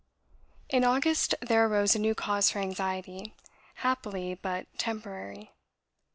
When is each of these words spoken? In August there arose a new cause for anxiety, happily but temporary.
In 0.67 0.83
August 0.83 1.35
there 1.41 1.67
arose 1.67 1.93
a 1.95 1.99
new 1.99 2.15
cause 2.15 2.49
for 2.49 2.57
anxiety, 2.57 3.35
happily 3.85 4.33
but 4.33 4.65
temporary. 4.79 5.51